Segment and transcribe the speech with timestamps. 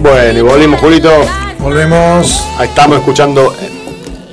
[0.00, 1.10] Bueno, y volvimos, Julito.
[1.60, 2.44] Volvemos.
[2.58, 3.54] Ahí estamos escuchando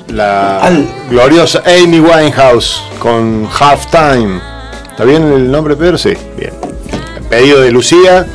[0.07, 0.71] la
[1.09, 4.39] gloriosa Amy Winehouse con Halftime.
[4.89, 5.97] ¿Está bien el nombre, Pedro?
[5.97, 6.53] Sí, bien.
[7.29, 8.25] Pedido de Lucía,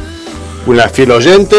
[0.66, 1.56] una fiel oyente.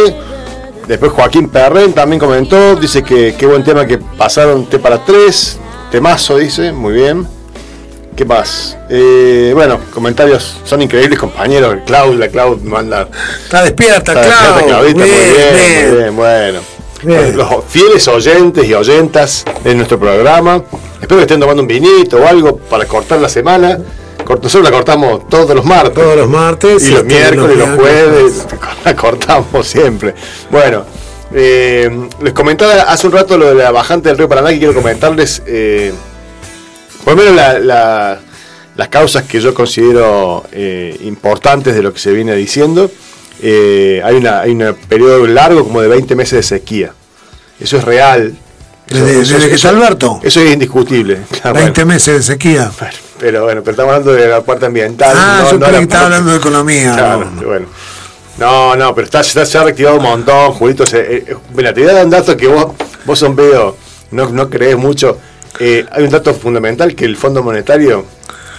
[0.87, 5.59] Después Joaquín Perren también comentó, dice que qué buen tema que pasaron T para tres.
[5.91, 7.27] Temazo, dice, muy bien.
[8.15, 8.77] ¿Qué más?
[8.89, 11.77] Eh, bueno, comentarios son increíbles, compañeros.
[11.85, 13.07] Cloud, la Cloud manda.
[13.43, 14.67] Está despierta, Está despierta, Clau.
[14.67, 16.59] Claudita, muy Bien, muy bien, bueno.
[17.03, 17.37] Bien.
[17.37, 20.61] Los fieles oyentes y oyentas de nuestro programa.
[21.01, 23.79] Espero que estén tomando un vinito o algo para cortar la semana.
[24.27, 25.93] Nosotros la cortamos todos los martes.
[25.93, 26.83] Todos los martes.
[26.87, 28.03] Y los este, miércoles, y los miércoles.
[28.03, 28.47] jueves,
[28.85, 30.13] la cortamos siempre.
[30.51, 30.85] Bueno,
[31.33, 31.89] eh,
[32.21, 35.41] les comentaba hace un rato lo de la bajante del río Paraná que quiero comentarles.
[35.47, 35.91] eh,
[37.03, 38.19] por lo menos la- la-
[38.77, 42.89] las causas que yo considero eh, importantes de lo que se viene diciendo.
[43.43, 46.93] Eh, hay, una, hay un periodo largo como de 20 meses de sequía.
[47.59, 48.33] Eso es real.
[48.87, 50.19] Eso- Desde, eso- desde que está Alberto.
[50.23, 51.19] Eso es indiscutible.
[51.41, 51.93] Claro, 20 bueno.
[51.95, 52.71] meses de sequía.
[52.79, 55.15] Bueno, pero bueno, pero estamos hablando de la parte ambiental.
[55.15, 56.93] Ah, no- yo no creí la que estaba parte- hablando de economía.
[56.95, 57.41] Claro, no.
[57.47, 57.65] bueno.
[58.37, 60.85] No, no, pero está, está- se ha reactivado un montón, Julito.
[60.85, 62.67] se- eh, eh, mira, te voy a dar un dato que vos,
[63.05, 63.75] vos son veo,
[64.11, 65.17] no, no crees mucho.
[65.59, 68.05] Eh, hay un dato fundamental que el Fondo Monetario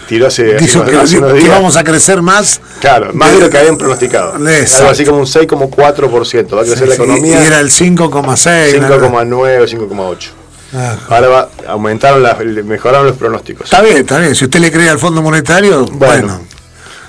[0.08, 1.50] tiró hace, hace unos- que, hace unos que días.
[1.50, 2.60] vamos a crecer más.
[2.80, 4.36] Claro, más de lo que habían pronosticado.
[4.48, 4.76] Exacto.
[4.78, 6.56] Algo así como un 6,4%.
[6.56, 8.80] Va a crecer la economía Y era el 5,6.
[8.80, 8.88] ¿no?
[8.88, 10.30] 5,9 o 5,8.
[10.74, 13.64] Ah, Ahora va, aumentaron, las- mejoraron los pronósticos.
[13.64, 14.34] Está bien, está bien.
[14.34, 16.40] Si usted le cree al Fondo Monetario, bueno.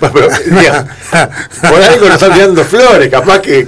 [0.00, 0.28] Bueno, pero,
[0.60, 0.86] diga,
[1.62, 3.66] por ahí nos están tirando flores, capaz que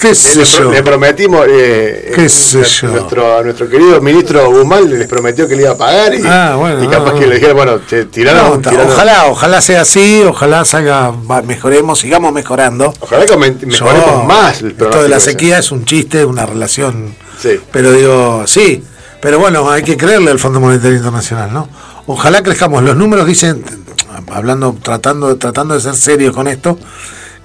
[0.00, 0.70] ¿Qué le, sé le yo?
[0.70, 2.94] le prometimos, eh, ¿Qué eh, sé nuestro, yo?
[2.94, 6.54] Nuestro, a nuestro querido ministro Guzmán les prometió que le iba a pagar y, Ah,
[6.56, 9.80] bueno, y capaz no, que le dijeron, bueno, te tiraron, No, tiraron- ojalá, ojalá sea
[9.82, 11.12] así, ojalá salga,
[11.44, 12.94] mejoremos, sigamos mejorando.
[13.00, 17.14] ojalá que mejoremos Yo- más el Esto de la sequía es un chiste, una relación.
[17.40, 17.60] Sí.
[17.72, 18.84] Pero digo, sí,
[19.20, 21.68] pero bueno, hay que creerle al Fondo Monetario Internacional, ¿no?
[22.06, 22.82] Ojalá crezcamos.
[22.84, 23.64] Los números dicen,
[24.32, 26.78] hablando, tratando, tratando de ser serios con esto,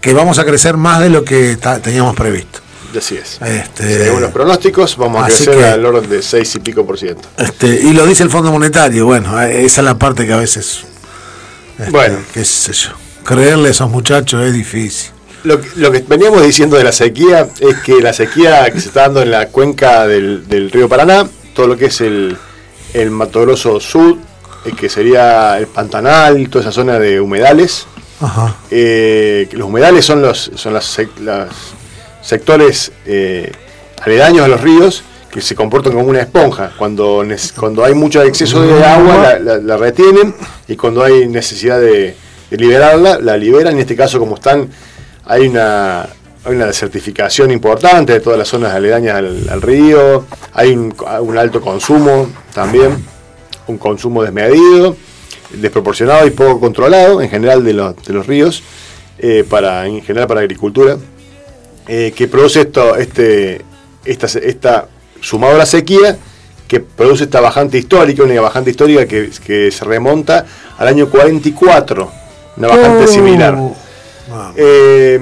[0.03, 2.59] que vamos a crecer más de lo que teníamos previsto.
[2.95, 3.39] Así es.
[3.41, 6.99] Este- Según los pronósticos, vamos a crecer que- al orden de 6 y pico por
[6.99, 7.27] ciento.
[7.37, 10.81] Este, y lo dice el Fondo Monetario, bueno, esa es la parte que a veces,
[11.79, 12.17] este, Bueno.
[12.33, 12.89] qué sé yo,
[13.23, 15.11] creerle a esos muchachos es difícil.
[15.45, 18.89] Lo, que- lo que veníamos diciendo de la sequía es que la sequía que se
[18.89, 21.25] está dando en la cuenca del, del río Paraná,
[21.55, 22.37] todo lo que es el,
[22.93, 24.17] el Mato Grosso Sur,
[24.65, 27.87] eh, que sería el Pantanal, toda esa zona de humedales.
[28.71, 31.49] Eh, los humedales son los son las, las
[32.21, 33.51] sectores eh,
[34.01, 35.03] aledaños a los ríos
[35.33, 36.71] que se comportan como una esponja.
[36.77, 37.23] Cuando,
[37.59, 40.35] cuando hay mucho exceso de agua, la, retienen
[40.67, 42.15] y cuando hay necesidad de,
[42.51, 43.73] liberarla, la liberan.
[43.73, 44.69] En este caso, como están,
[45.25, 50.73] hay una, hay una certificación importante de todas las zonas aledañas al, al río, hay
[50.73, 53.03] un, un alto consumo también,
[53.65, 54.95] un consumo desmedido,
[55.53, 58.63] desproporcionado y poco controlado en general de, los- de los ríos,
[59.19, 60.97] eh, para, en general para agricultura
[61.87, 63.61] eh, que produce esto, este,
[64.05, 64.87] esta, esta
[65.21, 66.17] sumado a la sequía,
[66.67, 70.45] que produce esta bajante histórica, una bajante histórica que, que se remonta
[70.77, 72.11] al año 44,
[72.57, 73.07] una bajante Oh.
[73.07, 73.57] similar.
[74.55, 75.19] Eh,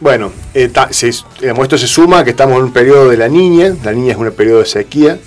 [0.00, 3.28] bueno, eh, ta- se- digamos, esto se suma que estamos en un periodo de la
[3.28, 5.18] niña, la niña es un periodo de sequía.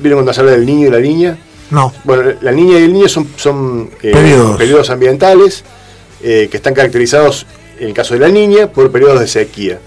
[0.00, 1.38] ¿Vieron cuando se habla del niño y la niña?
[1.70, 4.56] No, Bueno, la niña y el niño son, son eh, Periodos.
[4.56, 5.64] periodos ambientales
[6.22, 7.46] eh, que están caracterizados,
[7.78, 9.80] en el caso de la niña, por periodos de sequía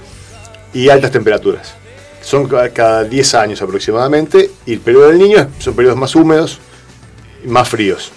[0.74, 1.74] y altas temperaturas.
[2.22, 6.60] Son ca- cada 10 años aproximadamente y el periodo del niño son periodos más húmedos
[7.44, 8.12] y más fríos.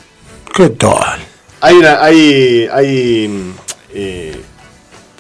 [0.55, 1.21] ¿qué tal?
[1.61, 3.55] Hay, una- hay, hay
[3.95, 4.37] eh,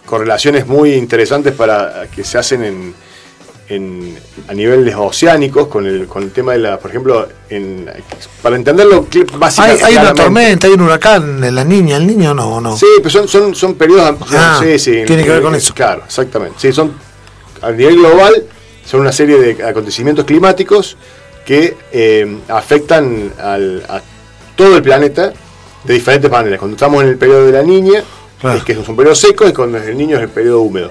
[0.04, 2.94] correlaciones muy interesantes para que se hacen en,
[3.69, 4.19] en-
[4.49, 7.89] a niveles oceánicos con el, con el tema de la, por ejemplo, en,
[8.43, 9.84] para entenderlo cl- Hay, básicamente.
[9.84, 12.77] hay una tormenta, hay un huracán, la niña, el niño no, no.
[12.77, 14.17] Sí, pero son, son, son periodos.
[14.33, 15.73] Ah, sí, sí, tiene que ver con eso.
[15.75, 16.56] Claro, exactamente.
[16.59, 16.93] Sí, son
[17.62, 18.44] a nivel global,
[18.85, 20.97] son una serie de acontecimientos climáticos
[21.47, 24.00] que eh, afectan al- a
[24.56, 25.32] todo el planeta
[25.85, 26.58] de diferentes maneras.
[26.58, 28.03] Cuando estamos en el periodo de la niña,
[28.41, 28.58] Claro.
[28.58, 30.91] es que es un periodo seco, y cuando es el niño es el periodo húmedo.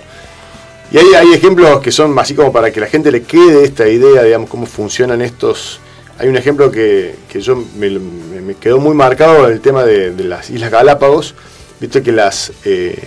[0.91, 3.87] Y hay, hay ejemplos que son así como para que la gente le quede esta
[3.87, 5.79] idea, digamos, cómo funcionan estos.
[6.19, 10.23] Hay un ejemplo que, que yo me, me- quedó muy marcado el tema de, de
[10.25, 11.33] las Islas Galápagos.
[11.79, 13.01] Viste que las, eh,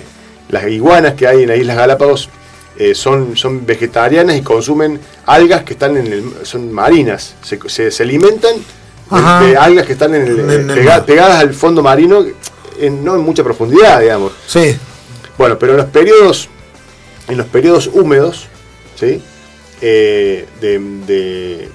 [0.48, 2.28] las iguanas que hay en las Islas Galápagos
[2.78, 7.34] eh, son, son vegetarianas y consumen algas que están en el, son marinas.
[7.42, 8.56] Se, se- se alimentan
[9.10, 9.44] Ajá.
[9.46, 11.04] de, algas que están en el, En el pega- mar.
[11.04, 12.24] pegadas al fondo marino,
[12.80, 14.32] en- no en mucha profundidad, digamos.
[14.46, 14.74] Sí,
[15.36, 16.48] Bueno, pero en los periodos
[17.28, 18.46] en los periodos húmedos,
[18.98, 19.22] ¿sí?
[19.80, 21.68] Eh, de, de-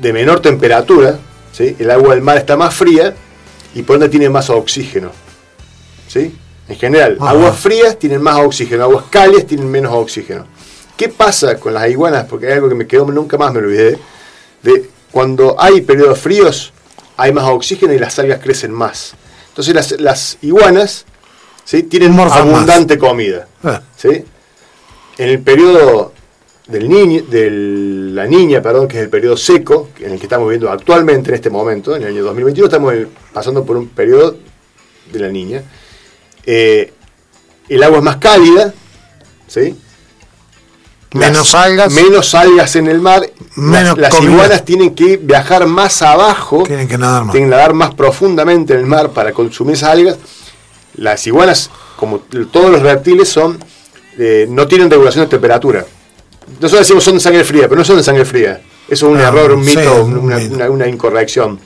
[0.00, 1.18] de menor temperatura,
[1.52, 1.76] ¿sí?
[1.78, 3.14] el agua del mar está más fría
[3.74, 5.10] y por ende tiene más oxígeno.
[6.08, 6.34] ¿sí?
[6.68, 7.30] En general, Ajá.
[7.30, 10.46] aguas frías tienen más oxígeno, aguas cálidas tienen menos oxígeno.
[10.96, 12.26] ¿Qué pasa con las iguanas?
[12.28, 13.98] Porque hay algo que me quedó, nunca más me olvidé.
[14.62, 16.72] De cuando hay periodos fríos,
[17.16, 19.14] hay más oxígeno y las algas crecen más.
[19.48, 21.04] Entonces las, las iguanas
[21.64, 21.84] ¿sí?
[21.84, 22.54] tienen Morfan más.
[22.56, 23.46] abundante comida.
[23.62, 24.24] Ah, ¿sí?
[25.18, 26.12] En el periodo
[26.66, 30.46] del niño, de la niña, perdón, que es el periodo seco, en el que estamos
[30.48, 32.94] viviendo actualmente en este momento, en el año 2021, estamos
[33.32, 34.36] pasando por un periodo
[35.12, 35.62] de la niña.
[36.46, 36.92] Eh,
[37.68, 38.72] el agua es más cálida,
[39.46, 39.76] ¿sí?
[41.12, 41.92] Menos Las- algas.
[41.92, 43.22] Menos algas en el mar.
[43.54, 47.32] Menos las las iguanas tienen que viajar más abajo tienen que nadar más.
[47.32, 50.16] tienen que nadar más profundamente en el mar para consumir esas algas.
[50.96, 53.58] Las iguanas, como todos los reptiles, son
[54.18, 55.84] eh, no tienen regulación de temperatura.
[56.60, 58.60] Nosotros decimos son de sangre fría, pero no son de sangre fría.
[58.88, 60.54] Eso es un Ah, error, un sí, mito, un una, mito.
[60.54, 61.58] una- una incorrección.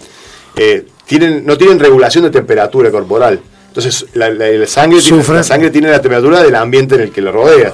[0.56, 3.41] Eh, tienen, no tienen regulación de temperatura corporal.
[3.69, 7.11] Entonces, la, la- la sangre tiene, la sangre tiene la temperatura del ambiente en el
[7.11, 7.73] que lo rodea.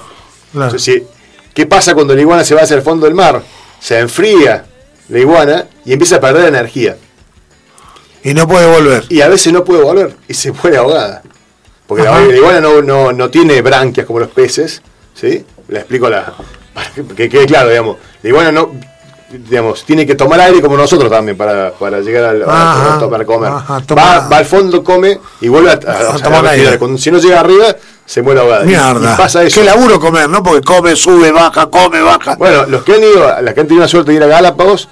[0.53, 0.67] Claro.
[0.67, 1.03] Entonces, si-
[1.55, 3.41] ¿Qué pasa cuando la iguana se va hacia el fondo del mar?
[3.81, 4.65] Se enfría
[5.09, 6.97] la iguana y empieza a perder energía
[8.25, 9.05] Y no puede volver.
[9.09, 11.23] y a veces no puede volver y se muere ahogada.
[11.87, 12.25] Porque la, Ajá.
[12.27, 14.81] la iguana no, no, no tiene branquias como los peces,
[15.15, 15.45] ¿sí?
[15.69, 16.33] Le explico la,
[16.73, 17.97] para que, que quede claro, digamos.
[18.23, 18.71] La iguana no,
[19.31, 23.11] digamos, tiene que tomar aire como nosotros también para, para llegar al, a- Ajá.
[23.11, 23.51] para comer.
[23.53, 26.79] Ajá, va, va al fondo, come y vuelve a, a- A a tomar aire.
[26.79, 27.77] Cuando- si no llega arriba,
[28.07, 28.65] se muere ahogada.
[28.65, 29.13] Mierda.
[29.15, 29.61] Y pasa eso.
[29.61, 30.43] Qué laburo comer, ¿no?
[30.43, 32.37] Porque come, sube, baja, come, baja.
[32.37, 34.89] Bueno, los que han ido, las que han tenido la suerte de ir a Galápagos,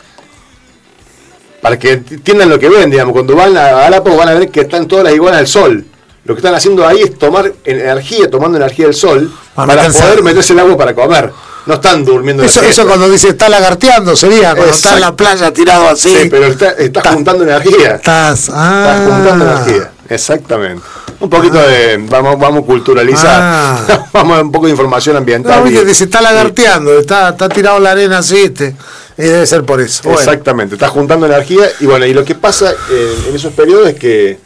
[1.60, 4.60] para que entiendan lo que ven, digamos, cuando van a Galápagos van a ver que
[4.62, 5.84] están todas las iguanas al sol.
[6.24, 10.22] Lo que están haciendo ahí es tomar energía, tomando energía del sol, Para para, poder
[10.22, 11.32] meterse el agua para comer.
[11.64, 15.52] No están durmiendo Eso, eso cuando dice está lagarteando sería cuando está en la playa
[15.52, 16.08] tirado así.
[16.08, 17.96] Sí, pero está, está juntando energía.
[17.96, 19.90] Estás, ah, Estás juntando energía.
[20.08, 20.82] Exactamente.
[21.20, 21.98] Un poquito de.
[22.08, 23.40] Vamos, vamos a culturalizar.
[23.40, 24.06] Ah.
[24.12, 25.58] vamos a un poco de información ambiental.
[25.58, 28.74] No, viste, y- dice está lagarteando, está, está tirado la arena así, este,
[29.16, 30.02] y debe ser por eso.
[30.02, 33.88] Bueno, Exactamente, está juntando energía y bueno, y lo que pasa eh, en esos periodos
[33.90, 34.38] es que,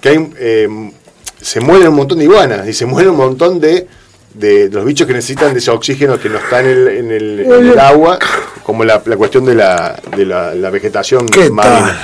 [0.00, 0.90] que hay, eh,
[1.44, 3.86] se mueren un montón de iguanas y se mueren un montón de,
[4.34, 7.10] de- de los bichos que necesitan de ese oxígeno que no está en el, en
[7.10, 8.18] el, en el agua,
[8.62, 11.98] como la, la cuestión de la, de la, la vegetación ¿Qué marina.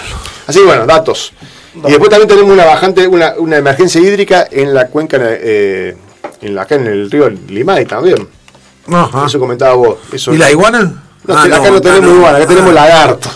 [0.47, 1.33] Así que bueno, datos.
[1.75, 5.97] Y después también tenemos una bajante, una, una emergencia hídrica en la cuenca, eh,
[6.43, 8.29] en la, acá en el río Limay también.
[8.93, 9.27] ajá.
[9.27, 9.99] Eso comentaba vos.
[10.13, 10.81] Eso, ¿Y la iguana?
[11.27, 12.75] No, Ah, acá no, tenemos iguana, acá tenemos Ah.
[12.75, 13.29] lagarto.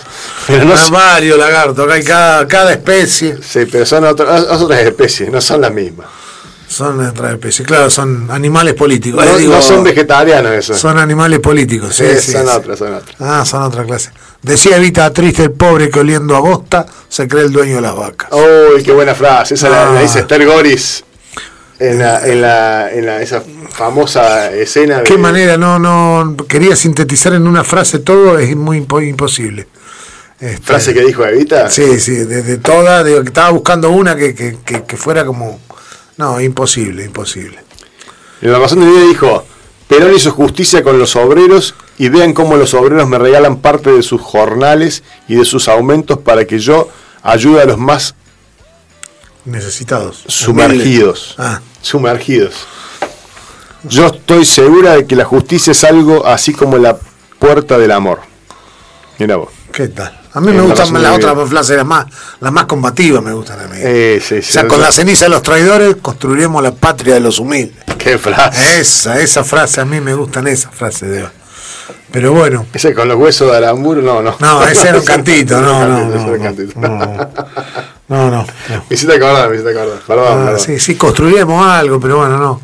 [0.46, 3.38] Pero no Ah, varios lagartos, acá hay cada, cada especie.
[3.42, 6.06] Sí, pero son otras, otras especies, no son las mismas.
[6.68, 9.24] Son otras especies, claro, son animales políticos.
[9.24, 10.78] No, digo, no son vegetarianos esos.
[10.78, 12.52] son animales políticos, sí, Sí, son sí.
[12.52, 13.16] otras, son otras.
[13.20, 14.10] Ah, son otra clase.
[14.42, 17.94] Decía Evita triste el pobre que oliendo a bosta se cree el dueño de las
[17.96, 18.28] vacas.
[18.32, 19.54] Uy, qué buena frase.
[19.54, 19.92] Esa la, Ah.
[19.94, 21.04] la dice Esther Goris
[21.78, 24.98] en, la, en, la, en la- esa famosa escena.
[24.98, 29.68] De, Qué manera, no, no, quería sintetizar en una frase todo, es muy impo- imposible.
[30.40, 31.70] Este, Frase que dijo Evita.
[31.70, 35.60] Sí, sí, de, de todas, estaba buscando una que, que, que, que fuera como...
[36.16, 37.58] No, imposible, imposible.
[38.40, 39.44] En la razón de vida dijo:
[39.88, 44.02] Perón hizo justicia con los obreros y vean cómo los obreros me regalan parte de
[44.02, 46.88] sus jornales y de sus aumentos para que yo
[47.22, 48.14] ayude a los más
[49.44, 50.24] Necesitados.
[50.26, 51.34] sumergidos.
[51.38, 52.66] Ah, Sumergidos.
[53.84, 56.96] Yo estoy segura de que la justicia es algo así como la
[57.38, 58.20] puerta del amor.
[59.18, 59.50] Mira vos.
[59.72, 60.18] ¿qué tal?
[60.34, 62.06] A mí Eh, me la gustan las otras frases, las más,
[62.40, 63.76] las más combativas me gustan a mí.
[63.78, 64.68] Eh, sí, o sí, sea, sí.
[64.68, 67.76] con la ceniza de los traidores construiremos la patria de los humildes.
[67.98, 68.80] Qué frase.
[68.80, 71.24] Esa, esa frase, a mí me gustan esas frases de
[72.10, 74.36] Pero bueno, Ese con los huesos de Aramburu, no, no.
[74.40, 76.36] no, ese era un cantito, no, no, no, no,
[76.76, 77.30] no, no,
[78.08, 78.46] no, no.
[78.68, 79.98] Me hiciste acordar, me hiciste acordar.
[80.06, 80.60] Perdón, Ah, perdón.
[80.60, 82.60] sí, sí, construiremos algo, pero bueno, no.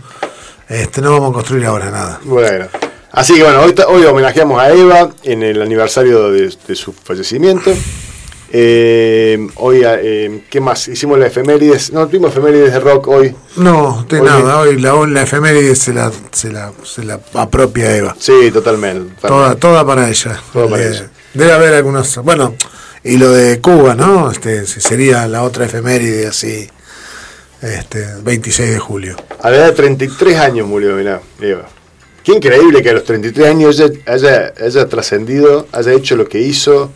[0.68, 2.20] Este, no vamos a construir ahora nada.
[2.24, 2.66] Bueno.
[3.12, 7.72] Así que bueno, hoy, hoy homenajeamos a Eva en el aniversario de, de su fallecimiento.
[8.52, 10.88] Eh, hoy, eh, ¿qué más?
[10.88, 11.92] Hicimos la efemérides.
[11.92, 13.34] No, tuvimos efemérides de rock hoy.
[13.56, 17.96] No, de Hoy- nada, hoy la, la efeméride se la, se la, se la apropia
[17.96, 18.16] Eva.
[18.18, 19.14] Sí, totalmente.
[19.26, 20.40] Toda, toda para ella.
[20.52, 21.10] Toda para Eh, ella.
[21.34, 22.16] Debe haber algunos.
[22.24, 22.54] Bueno,
[23.04, 24.30] y lo de Cuba, ¿no?
[24.32, 26.68] Este, sería la otra efeméride así.
[27.62, 29.16] Este, 26 de julio.
[29.42, 31.68] A la edad de 33 años murió, mirá, Eva.
[32.30, 36.38] Qué increíble que a los 33 años haya, haya, haya trascendido, haya hecho lo que
[36.38, 36.92] hizo.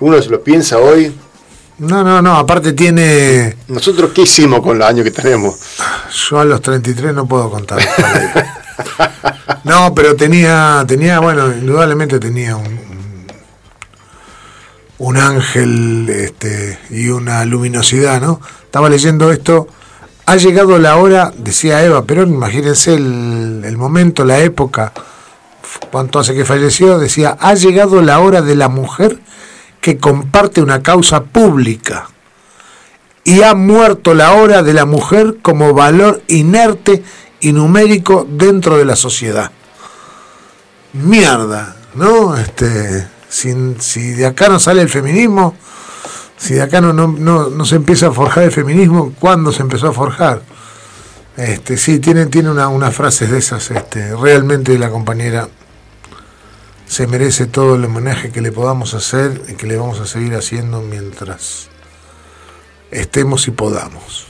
[0.00, 1.14] Uno se lo piensa hoy.
[1.76, 3.58] No, no, no, aparte tiene.
[3.68, 5.54] Nosotros, ¿qué hicimos con los años que tenemos?
[6.30, 7.78] Yo a los 33 no puedo contar.
[9.64, 13.26] No, pero tenía, tenía, bueno, indudablemente tenía un,
[14.98, 18.40] un ángel este, y una luminosidad, ¿no?
[18.64, 19.68] Estaba leyendo esto.
[20.28, 24.92] Ha llegado la hora, decía Eva pero imagínense el, momento, la época,
[25.90, 29.20] cuánto hace que falleció, decía, ha llegado la hora de la mujer
[29.80, 32.10] que comparte una causa pública
[33.24, 37.02] y ha muerto la hora de la mujer como valor inerte
[37.40, 39.50] y numérico dentro de la sociedad.
[40.92, 42.36] Mierda, ¿no?
[42.36, 45.54] Este, si de acá no sale el feminismo,
[46.38, 47.08] si de acá no, no,
[47.50, 50.40] no, se empieza a forjar el feminismo, ¿cuándo se empezó a forjar?
[51.36, 55.48] Este, sí, tiene, tiene una, unas frases de esas, este, realmente la compañera
[56.86, 60.34] se merece todo el homenaje que le podamos hacer y que le vamos a seguir
[60.34, 61.68] haciendo mientras
[62.90, 64.26] estemos y podamos.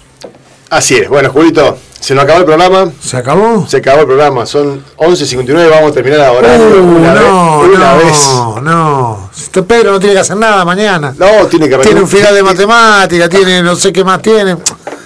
[0.70, 2.90] Así es, bueno, Julito, se nos acabó el programa.
[3.00, 3.66] ¿Se acabó?
[3.66, 6.56] Se acabó el programa, son 11.59, vamos a terminar ahora.
[6.56, 8.62] Uh, una no, vez, una no, vez.
[8.62, 9.30] no.
[9.36, 11.14] Este Pedro no tiene que hacer nada mañana.
[11.18, 14.56] No, tiene que Tiene un final de matemática, tiene no sé qué más tiene.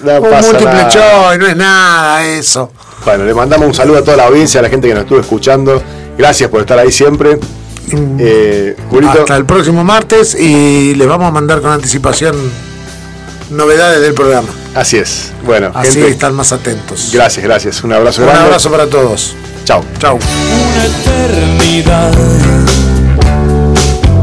[0.03, 2.71] No un múltiple choice, no es nada eso.
[3.05, 5.21] Bueno, le mandamos un saludo a toda la audiencia, a la gente que nos estuvo
[5.21, 5.83] escuchando.
[6.17, 7.37] Gracias por estar ahí siempre.
[7.91, 8.17] Mm.
[8.21, 8.77] Eh.
[9.09, 12.37] Hasta el próximo martes y les vamos a mandar con anticipación
[13.51, 14.49] novedades del programa.
[14.75, 15.33] Así es.
[15.45, 17.11] Bueno, así gente, están más atentos.
[17.13, 17.85] Gracias, gracias.
[17.85, 18.41] Un abrazo grande.
[18.41, 19.37] Un abrazo para todos.
[19.65, 19.85] Chao.
[19.99, 20.19] Chao.
[20.19, 22.13] Una eternidad